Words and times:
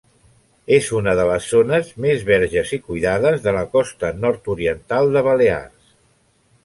És 0.77 0.87
una 0.99 1.11
de 1.19 1.25
les 1.31 1.49
zones 1.55 1.91
més 2.05 2.25
verges 2.29 2.73
i 2.77 2.79
cuidades 2.87 3.45
de 3.47 3.53
la 3.59 3.63
costa 3.77 4.11
Nord-Oriental 4.25 5.15
de 5.19 5.23
Balears. 5.29 5.97